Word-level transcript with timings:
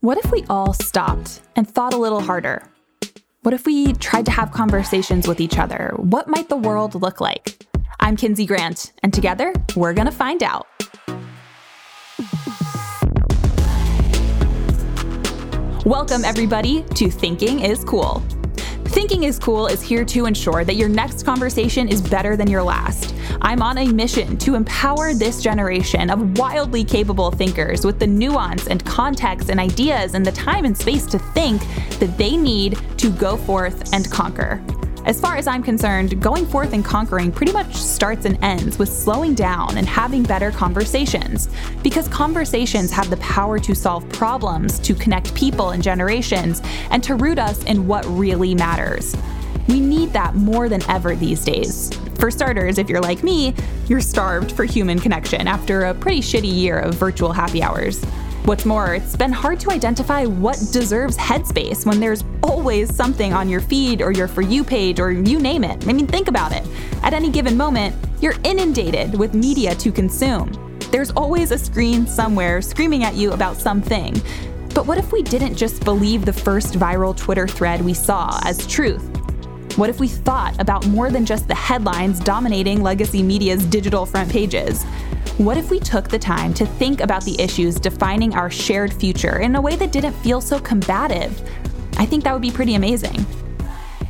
What 0.00 0.24
if 0.24 0.30
we 0.30 0.44
all 0.48 0.74
stopped 0.74 1.40
and 1.56 1.68
thought 1.68 1.92
a 1.92 1.96
little 1.96 2.20
harder? 2.20 2.62
What 3.42 3.52
if 3.52 3.66
we 3.66 3.94
tried 3.94 4.26
to 4.26 4.30
have 4.30 4.52
conversations 4.52 5.26
with 5.26 5.40
each 5.40 5.58
other? 5.58 5.92
What 5.96 6.28
might 6.28 6.48
the 6.48 6.56
world 6.56 6.94
look 6.94 7.20
like? 7.20 7.66
I'm 7.98 8.16
Kinsey 8.16 8.46
Grant, 8.46 8.92
and 9.02 9.12
together 9.12 9.52
we're 9.74 9.94
going 9.94 10.06
to 10.06 10.12
find 10.12 10.44
out. 10.44 10.68
Welcome, 15.84 16.24
everybody, 16.24 16.84
to 16.94 17.10
Thinking 17.10 17.58
is 17.58 17.82
Cool. 17.82 18.22
Thinking 18.98 19.22
is 19.22 19.38
Cool 19.38 19.68
is 19.68 19.80
here 19.80 20.04
to 20.06 20.26
ensure 20.26 20.64
that 20.64 20.74
your 20.74 20.88
next 20.88 21.24
conversation 21.24 21.86
is 21.86 22.02
better 22.02 22.36
than 22.36 22.50
your 22.50 22.64
last. 22.64 23.14
I'm 23.42 23.62
on 23.62 23.78
a 23.78 23.86
mission 23.86 24.36
to 24.38 24.56
empower 24.56 25.14
this 25.14 25.40
generation 25.40 26.10
of 26.10 26.36
wildly 26.36 26.82
capable 26.82 27.30
thinkers 27.30 27.84
with 27.84 28.00
the 28.00 28.08
nuance 28.08 28.66
and 28.66 28.84
context 28.84 29.50
and 29.50 29.60
ideas 29.60 30.14
and 30.14 30.26
the 30.26 30.32
time 30.32 30.64
and 30.64 30.76
space 30.76 31.06
to 31.06 31.18
think 31.20 31.62
that 32.00 32.18
they 32.18 32.36
need 32.36 32.76
to 32.96 33.10
go 33.10 33.36
forth 33.36 33.94
and 33.94 34.10
conquer. 34.10 34.60
As 35.04 35.20
far 35.20 35.36
as 35.36 35.46
I'm 35.46 35.62
concerned, 35.62 36.20
going 36.20 36.44
forth 36.46 36.72
and 36.72 36.84
conquering 36.84 37.32
pretty 37.32 37.52
much 37.52 37.74
starts 37.74 38.26
and 38.26 38.42
ends 38.42 38.78
with 38.78 38.88
slowing 38.88 39.34
down 39.34 39.78
and 39.78 39.86
having 39.86 40.22
better 40.22 40.50
conversations. 40.50 41.48
Because 41.82 42.08
conversations 42.08 42.90
have 42.90 43.08
the 43.08 43.16
power 43.18 43.58
to 43.58 43.74
solve 43.74 44.08
problems, 44.10 44.78
to 44.80 44.94
connect 44.94 45.34
people 45.34 45.70
and 45.70 45.82
generations, 45.82 46.60
and 46.90 47.02
to 47.04 47.14
root 47.14 47.38
us 47.38 47.62
in 47.64 47.86
what 47.86 48.04
really 48.06 48.54
matters. 48.54 49.16
We 49.68 49.80
need 49.80 50.12
that 50.14 50.34
more 50.34 50.68
than 50.68 50.82
ever 50.90 51.14
these 51.14 51.44
days. 51.44 51.90
For 52.18 52.30
starters, 52.30 52.78
if 52.78 52.88
you're 52.88 53.00
like 53.00 53.22
me, 53.22 53.54
you're 53.86 54.00
starved 54.00 54.52
for 54.52 54.64
human 54.64 54.98
connection 54.98 55.46
after 55.46 55.84
a 55.84 55.94
pretty 55.94 56.20
shitty 56.20 56.52
year 56.52 56.78
of 56.78 56.94
virtual 56.94 57.32
happy 57.32 57.62
hours. 57.62 58.04
What's 58.48 58.64
more, 58.64 58.94
it's 58.94 59.14
been 59.14 59.30
hard 59.30 59.60
to 59.60 59.70
identify 59.70 60.24
what 60.24 60.56
deserves 60.72 61.18
headspace 61.18 61.84
when 61.84 62.00
there's 62.00 62.24
always 62.42 62.96
something 62.96 63.34
on 63.34 63.46
your 63.46 63.60
feed 63.60 64.00
or 64.00 64.10
your 64.10 64.26
For 64.26 64.40
You 64.40 64.64
page 64.64 65.00
or 65.00 65.12
you 65.12 65.38
name 65.38 65.64
it. 65.64 65.86
I 65.86 65.92
mean, 65.92 66.06
think 66.06 66.28
about 66.28 66.52
it. 66.52 66.66
At 67.02 67.12
any 67.12 67.28
given 67.28 67.58
moment, 67.58 67.94
you're 68.22 68.36
inundated 68.44 69.18
with 69.18 69.34
media 69.34 69.74
to 69.74 69.92
consume. 69.92 70.78
There's 70.90 71.10
always 71.10 71.50
a 71.50 71.58
screen 71.58 72.06
somewhere 72.06 72.62
screaming 72.62 73.04
at 73.04 73.16
you 73.16 73.32
about 73.32 73.58
something. 73.58 74.14
But 74.74 74.86
what 74.86 74.96
if 74.96 75.12
we 75.12 75.22
didn't 75.22 75.54
just 75.54 75.84
believe 75.84 76.24
the 76.24 76.32
first 76.32 76.72
viral 76.72 77.14
Twitter 77.14 77.46
thread 77.46 77.82
we 77.82 77.92
saw 77.92 78.40
as 78.44 78.66
truth? 78.66 79.06
What 79.76 79.90
if 79.90 80.00
we 80.00 80.08
thought 80.08 80.58
about 80.58 80.86
more 80.86 81.10
than 81.10 81.26
just 81.26 81.48
the 81.48 81.54
headlines 81.54 82.18
dominating 82.18 82.82
legacy 82.82 83.22
media's 83.22 83.66
digital 83.66 84.06
front 84.06 84.30
pages? 84.30 84.86
What 85.38 85.56
if 85.56 85.70
we 85.70 85.78
took 85.78 86.08
the 86.08 86.18
time 86.18 86.52
to 86.54 86.66
think 86.66 87.00
about 87.00 87.24
the 87.24 87.40
issues 87.40 87.76
defining 87.76 88.34
our 88.34 88.50
shared 88.50 88.92
future 88.92 89.38
in 89.38 89.54
a 89.54 89.60
way 89.60 89.76
that 89.76 89.92
didn't 89.92 90.14
feel 90.14 90.40
so 90.40 90.58
combative? 90.58 91.40
I 91.96 92.06
think 92.06 92.24
that 92.24 92.32
would 92.32 92.42
be 92.42 92.50
pretty 92.50 92.74
amazing. 92.74 93.24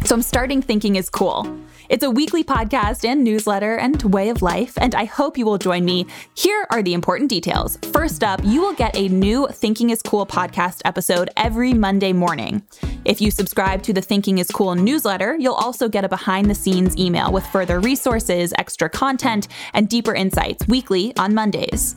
So 0.09 0.14
I'm 0.14 0.23
starting 0.23 0.62
thinking 0.62 0.97
is 0.97 1.11
cool. 1.11 1.47
It's 1.91 2.03
a 2.03 2.11
weekly 2.11 2.42
podcast 2.42 3.06
and 3.06 3.23
newsletter 3.23 3.77
and 3.77 4.03
way 4.05 4.31
of 4.31 4.41
life, 4.41 4.73
and 4.81 4.95
I 4.95 5.05
hope 5.05 5.37
you 5.37 5.45
will 5.45 5.59
join 5.59 5.84
me. 5.84 6.06
Here 6.34 6.67
are 6.70 6.83
the 6.83 6.95
important 6.95 7.28
details. 7.28 7.77
First 7.92 8.25
up, 8.25 8.41
you 8.42 8.62
will 8.62 8.73
get 8.73 8.97
a 8.97 9.09
new 9.09 9.47
Thinking 9.48 9.91
is 9.91 10.01
Cool 10.01 10.25
podcast 10.25 10.81
episode 10.86 11.29
every 11.36 11.75
Monday 11.75 12.14
morning. 12.14 12.62
If 13.05 13.20
you 13.20 13.31
subscribe 13.31 13.83
to 13.83 13.92
the 13.92 14.01
Thinking 14.01 14.39
is 14.39 14.51
Cool 14.51 14.77
newsletter, 14.77 15.36
you'll 15.39 15.53
also 15.53 15.91
get 15.91 16.06
a 16.06 16.09
behind 16.09 16.48
the 16.48 16.55
scenes 16.55 16.97
email 16.97 17.31
with 17.31 17.47
further 17.48 17.79
resources, 17.79 18.55
extra 18.56 18.89
content, 18.89 19.48
and 19.75 19.91
deeper 19.91 20.14
insights 20.14 20.67
weekly 20.69 21.14
on 21.19 21.34
Mondays. 21.34 21.97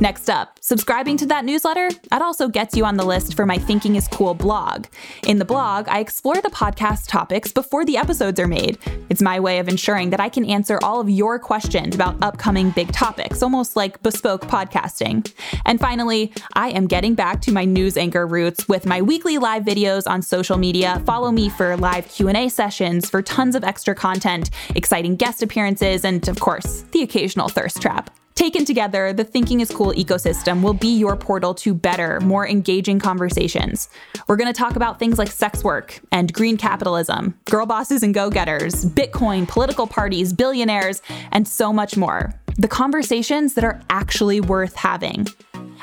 Next 0.00 0.30
up, 0.30 0.60
subscribing 0.60 1.16
to 1.16 1.26
that 1.26 1.44
newsletter, 1.44 1.90
that 2.10 2.22
also 2.22 2.46
gets 2.46 2.76
you 2.76 2.84
on 2.84 2.96
the 2.96 3.04
list 3.04 3.34
for 3.34 3.44
my 3.44 3.58
Thinking 3.58 3.96
is 3.96 4.06
Cool 4.06 4.32
blog. 4.32 4.86
In 5.26 5.40
the 5.40 5.44
blog, 5.44 5.88
I 5.88 5.98
explore 5.98 6.36
the 6.36 6.50
podcast 6.50 7.08
topics 7.08 7.50
before 7.50 7.84
the 7.84 7.96
episodes 7.96 8.38
are 8.38 8.46
made. 8.46 8.78
It's 9.10 9.20
my 9.20 9.40
way 9.40 9.58
of 9.58 9.66
ensuring 9.66 10.10
that 10.10 10.20
I 10.20 10.28
can 10.28 10.44
answer 10.44 10.78
all 10.84 11.00
of 11.00 11.10
your 11.10 11.40
questions 11.40 11.96
about 11.96 12.22
upcoming 12.22 12.70
big 12.70 12.92
topics, 12.92 13.42
almost 13.42 13.74
like 13.74 14.00
bespoke 14.04 14.42
podcasting. 14.42 15.32
And 15.66 15.80
finally, 15.80 16.32
I 16.52 16.68
am 16.68 16.86
getting 16.86 17.16
back 17.16 17.40
to 17.42 17.52
my 17.52 17.64
news 17.64 17.96
anchor 17.96 18.24
roots 18.24 18.68
with 18.68 18.86
my 18.86 19.02
weekly 19.02 19.38
live 19.38 19.64
videos 19.64 20.04
on 20.06 20.22
social 20.22 20.58
media. 20.58 21.02
Follow 21.06 21.32
me 21.32 21.48
for 21.48 21.76
live 21.76 22.06
Q&A 22.08 22.48
sessions, 22.50 23.10
for 23.10 23.20
tons 23.20 23.56
of 23.56 23.64
extra 23.64 23.96
content, 23.96 24.50
exciting 24.76 25.16
guest 25.16 25.42
appearances, 25.42 26.04
and 26.04 26.28
of 26.28 26.38
course, 26.38 26.84
the 26.92 27.02
occasional 27.02 27.48
thirst 27.48 27.82
trap. 27.82 28.10
Taken 28.38 28.64
together, 28.64 29.12
the 29.12 29.24
Thinking 29.24 29.58
is 29.58 29.68
Cool 29.68 29.92
ecosystem 29.94 30.62
will 30.62 30.72
be 30.72 30.96
your 30.96 31.16
portal 31.16 31.54
to 31.54 31.74
better, 31.74 32.20
more 32.20 32.46
engaging 32.46 33.00
conversations. 33.00 33.88
We're 34.28 34.36
going 34.36 34.46
to 34.46 34.56
talk 34.56 34.76
about 34.76 35.00
things 35.00 35.18
like 35.18 35.26
sex 35.26 35.64
work 35.64 35.98
and 36.12 36.32
green 36.32 36.56
capitalism, 36.56 37.36
girl 37.50 37.66
bosses 37.66 38.04
and 38.04 38.14
go 38.14 38.30
getters, 38.30 38.84
Bitcoin, 38.84 39.48
political 39.48 39.88
parties, 39.88 40.32
billionaires, 40.32 41.02
and 41.32 41.48
so 41.48 41.72
much 41.72 41.96
more. 41.96 42.32
The 42.56 42.68
conversations 42.68 43.54
that 43.54 43.64
are 43.64 43.82
actually 43.90 44.40
worth 44.40 44.76
having. 44.76 45.26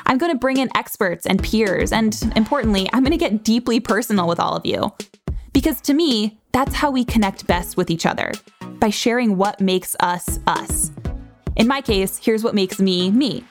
I'm 0.06 0.16
going 0.16 0.32
to 0.32 0.38
bring 0.38 0.56
in 0.56 0.74
experts 0.74 1.26
and 1.26 1.42
peers, 1.42 1.92
and 1.92 2.18
importantly, 2.36 2.88
I'm 2.94 3.02
going 3.02 3.10
to 3.10 3.18
get 3.18 3.44
deeply 3.44 3.80
personal 3.80 4.26
with 4.26 4.40
all 4.40 4.56
of 4.56 4.64
you. 4.64 4.94
Because 5.52 5.82
to 5.82 5.92
me, 5.92 6.40
that's 6.52 6.74
how 6.74 6.90
we 6.90 7.04
connect 7.04 7.46
best 7.46 7.76
with 7.76 7.90
each 7.90 8.06
other 8.06 8.32
by 8.80 8.88
sharing 8.88 9.36
what 9.36 9.60
makes 9.60 9.94
us 10.00 10.38
us. 10.46 10.90
In 11.56 11.66
my 11.66 11.80
case, 11.80 12.20
here's 12.22 12.44
what 12.44 12.54
makes 12.54 12.78
me 12.78 13.10
me 13.10 13.42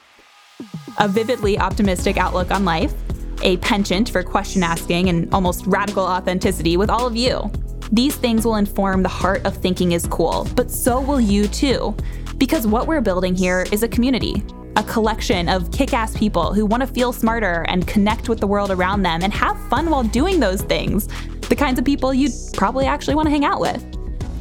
a 1.00 1.08
vividly 1.08 1.58
optimistic 1.60 2.18
outlook 2.18 2.52
on 2.52 2.64
life, 2.64 2.94
a 3.42 3.58
penchant 3.58 4.10
for 4.10 4.24
question 4.24 4.64
asking 4.64 5.10
and 5.10 5.34
almost 5.34 5.66
radical 5.66 6.06
authenticity 6.06 6.78
with 6.78 6.90
all 6.90 7.06
of 7.06 7.16
you. 7.18 7.52
These 7.92 8.16
things 8.16 8.46
will 8.46 8.56
inform 8.56 9.04
the 9.04 9.10
heart 9.10 9.46
of 9.46 9.58
thinking 9.58 9.92
is 9.92 10.08
cool, 10.08 10.48
but 10.56 10.72
so 10.72 11.02
will 11.02 11.20
you 11.20 11.48
too. 11.48 11.96
Because 12.38 12.66
what 12.66 12.88
we're 12.88 13.02
building 13.02 13.36
here 13.36 13.66
is 13.72 13.84
a 13.84 13.88
community, 13.88 14.44
a 14.78 14.84
collection 14.84 15.50
of 15.50 15.72
kick 15.72 15.94
ass 15.94 16.16
people 16.16 16.54
who 16.54 16.66
want 16.66 16.82
to 16.82 16.88
feel 16.88 17.12
smarter 17.12 17.66
and 17.68 17.88
connect 17.88 18.30
with 18.30 18.40
the 18.40 18.48
world 18.48 18.72
around 18.72 19.02
them 19.02 19.24
and 19.24 19.34
have 19.34 19.60
fun 19.68 19.90
while 19.90 20.04
doing 20.04 20.40
those 20.40 20.62
things. 20.62 21.08
The 21.50 21.56
kinds 21.56 21.80
of 21.80 21.86
people 21.86 22.14
you'd 22.14 22.34
probably 22.54 22.86
actually 22.86 23.16
want 23.16 23.26
to 23.26 23.32
hang 23.32 23.46
out 23.46 23.60
with. 23.60 23.84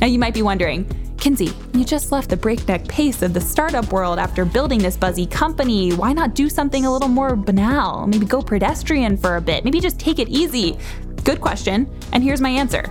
Now, 0.00 0.06
you 0.06 0.18
might 0.18 0.34
be 0.34 0.42
wondering, 0.42 0.86
Kinsey, 1.18 1.50
you 1.72 1.84
just 1.84 2.12
left 2.12 2.28
the 2.28 2.36
breakneck 2.36 2.86
pace 2.86 3.22
of 3.22 3.32
the 3.32 3.40
startup 3.40 3.92
world 3.92 4.18
after 4.18 4.44
building 4.44 4.78
this 4.78 4.96
buzzy 4.96 5.26
company. 5.26 5.92
Why 5.92 6.12
not 6.12 6.34
do 6.34 6.48
something 6.48 6.84
a 6.84 6.92
little 6.92 7.08
more 7.08 7.34
banal? 7.34 8.06
Maybe 8.06 8.26
go 8.26 8.42
pedestrian 8.42 9.16
for 9.16 9.36
a 9.36 9.40
bit. 9.40 9.64
Maybe 9.64 9.80
just 9.80 9.98
take 9.98 10.18
it 10.18 10.28
easy. 10.28 10.78
Good 11.24 11.40
question, 11.40 11.90
and 12.12 12.22
here's 12.22 12.40
my 12.40 12.50
answer. 12.50 12.84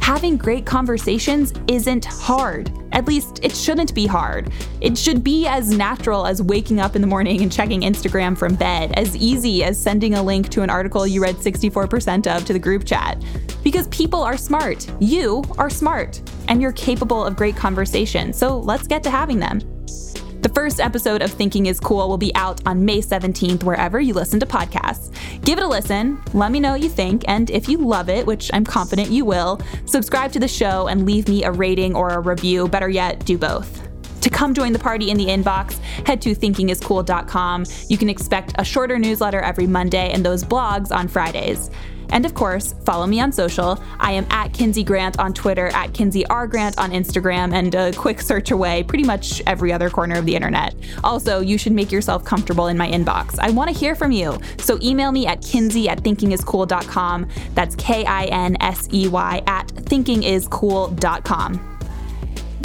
Having 0.00 0.36
great 0.36 0.66
conversations 0.66 1.54
isn't 1.68 2.04
hard. 2.04 2.70
At 2.90 3.06
least, 3.06 3.38
it 3.42 3.54
shouldn't 3.54 3.94
be 3.94 4.06
hard. 4.06 4.52
It 4.80 4.98
should 4.98 5.24
be 5.24 5.46
as 5.46 5.70
natural 5.70 6.26
as 6.26 6.42
waking 6.42 6.80
up 6.80 6.96
in 6.96 7.00
the 7.00 7.06
morning 7.06 7.40
and 7.40 7.50
checking 7.50 7.82
Instagram 7.82 8.36
from 8.36 8.56
bed, 8.56 8.92
as 8.98 9.16
easy 9.16 9.64
as 9.64 9.80
sending 9.80 10.14
a 10.14 10.22
link 10.22 10.48
to 10.50 10.62
an 10.62 10.70
article 10.70 11.06
you 11.06 11.22
read 11.22 11.36
64% 11.36 12.26
of 12.26 12.44
to 12.44 12.52
the 12.52 12.58
group 12.58 12.84
chat. 12.84 13.22
Because 13.62 13.86
people 13.88 14.22
are 14.22 14.36
smart. 14.36 14.86
You 15.00 15.44
are 15.56 15.70
smart 15.70 16.20
and 16.48 16.62
you're 16.62 16.72
capable 16.72 17.24
of 17.24 17.36
great 17.36 17.56
conversation, 17.56 18.32
so 18.32 18.58
let's 18.58 18.86
get 18.86 19.02
to 19.04 19.10
having 19.10 19.38
them. 19.38 19.60
The 20.42 20.50
first 20.52 20.80
episode 20.80 21.22
of 21.22 21.30
Thinking 21.30 21.66
is 21.66 21.78
Cool 21.78 22.08
will 22.08 22.18
be 22.18 22.34
out 22.34 22.60
on 22.66 22.84
May 22.84 22.98
17th, 22.98 23.62
wherever 23.62 24.00
you 24.00 24.12
listen 24.12 24.40
to 24.40 24.46
podcasts. 24.46 25.12
Give 25.44 25.56
it 25.58 25.64
a 25.64 25.68
listen, 25.68 26.20
let 26.34 26.50
me 26.50 26.58
know 26.58 26.72
what 26.72 26.80
you 26.80 26.88
think, 26.88 27.24
and 27.28 27.48
if 27.50 27.68
you 27.68 27.78
love 27.78 28.08
it, 28.08 28.26
which 28.26 28.50
I'm 28.52 28.64
confident 28.64 29.10
you 29.10 29.24
will, 29.24 29.60
subscribe 29.84 30.32
to 30.32 30.40
the 30.40 30.48
show 30.48 30.88
and 30.88 31.06
leave 31.06 31.28
me 31.28 31.44
a 31.44 31.52
rating 31.52 31.94
or 31.94 32.08
a 32.08 32.18
review. 32.18 32.66
Better 32.66 32.88
yet, 32.88 33.24
do 33.24 33.38
both. 33.38 33.88
To 34.22 34.30
come 34.30 34.52
join 34.52 34.72
the 34.72 34.78
party 34.78 35.10
in 35.10 35.16
the 35.16 35.26
inbox, 35.26 35.78
head 36.06 36.20
to 36.22 36.34
thinkingiscool.com. 36.34 37.64
You 37.88 37.98
can 37.98 38.08
expect 38.08 38.54
a 38.56 38.64
shorter 38.64 38.98
newsletter 38.98 39.40
every 39.40 39.66
Monday 39.66 40.10
and 40.12 40.24
those 40.24 40.44
blogs 40.44 40.90
on 40.90 41.06
Fridays. 41.06 41.70
And 42.12 42.24
of 42.24 42.34
course, 42.34 42.74
follow 42.84 43.06
me 43.06 43.20
on 43.20 43.32
social. 43.32 43.82
I 43.98 44.12
am 44.12 44.26
at 44.30 44.52
Kinsey 44.52 44.84
Grant 44.84 45.18
on 45.18 45.32
Twitter, 45.32 45.66
at 45.68 45.92
Kinsey 45.92 46.24
R. 46.26 46.46
Grant 46.46 46.78
on 46.78 46.92
Instagram, 46.92 47.52
and 47.52 47.74
a 47.74 47.92
quick 47.92 48.20
search 48.20 48.52
away 48.52 48.84
pretty 48.84 49.04
much 49.04 49.42
every 49.46 49.72
other 49.72 49.90
corner 49.90 50.16
of 50.16 50.26
the 50.26 50.36
internet. 50.36 50.74
Also, 51.02 51.40
you 51.40 51.58
should 51.58 51.72
make 51.72 51.90
yourself 51.90 52.24
comfortable 52.24 52.68
in 52.68 52.78
my 52.78 52.88
inbox. 52.88 53.38
I 53.40 53.50
want 53.50 53.70
to 53.70 53.76
hear 53.76 53.94
from 53.94 54.12
you. 54.12 54.38
So 54.58 54.78
email 54.82 55.10
me 55.10 55.26
at 55.26 55.42
kinsey 55.42 55.88
at 55.88 56.02
thinkingiscool.com. 56.02 57.28
That's 57.54 57.74
K 57.76 58.04
I 58.04 58.26
N 58.26 58.56
S 58.60 58.88
E 58.92 59.08
Y 59.08 59.42
at 59.46 59.66
thinkingiscool.com. 59.68 61.71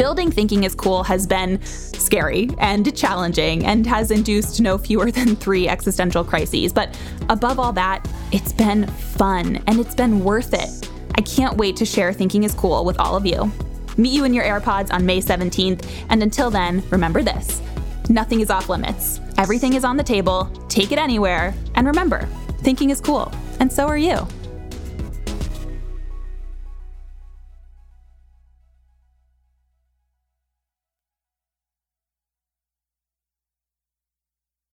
Building 0.08 0.32
Thinking 0.32 0.64
is 0.64 0.74
Cool 0.74 1.04
has 1.04 1.28
been 1.28 1.62
scary 1.64 2.50
and 2.60 2.96
challenging 2.96 3.66
and 3.66 3.86
has 3.86 4.10
induced 4.10 4.62
no 4.62 4.78
fewer 4.78 5.12
than 5.18 5.36
three 5.36 5.68
existential 5.68 6.24
crises. 6.24 6.72
But 6.72 6.98
above 7.28 7.60
all 7.60 7.74
that, 7.74 8.08
it's 8.32 8.54
been 8.54 8.88
fun 8.88 9.62
and 9.68 9.82
it's 9.82 9.94
been 9.94 10.24
worth 10.24 10.54
it. 10.54 10.90
I 11.16 11.22
can't 11.24 11.58
wait 11.58 11.76
to 11.76 11.86
share 11.86 12.14
Thinking 12.14 12.46
is 12.46 12.54
Cool 12.54 12.86
with 12.86 12.98
all 13.02 13.18
of 13.18 13.26
you. 13.26 13.52
Meet 13.98 14.14
you 14.14 14.24
in 14.24 14.34
your 14.34 14.46
AirPods 14.46 14.94
on 14.94 15.06
May 15.06 15.20
17th, 15.20 15.86
and 16.08 16.24
until 16.24 16.50
then, 16.50 16.82
remember 16.90 17.22
this 17.22 17.62
nothing 18.08 18.40
is 18.40 18.50
off 18.50 18.70
limits. 18.70 19.20
Everything 19.38 19.74
is 19.74 19.84
on 19.84 19.98
the 19.98 20.04
table, 20.04 20.50
take 20.70 20.94
it 20.94 21.00
anywhere, 21.00 21.54
and 21.76 21.86
remember, 21.86 22.30
Thinking 22.60 22.92
is 22.92 23.02
cool, 23.02 23.30
and 23.60 23.70
so 23.70 23.86
are 23.88 23.98
you. 23.98 24.26